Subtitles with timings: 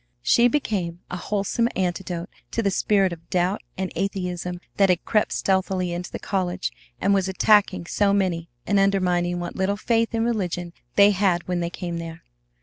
[0.23, 5.31] She became a wholesome antidote to the spirit of doubt and atheism that had crept
[5.31, 10.23] stealthily into the college and was attacking so many and undermining what little faith in
[10.25, 12.23] religion they had when they came there.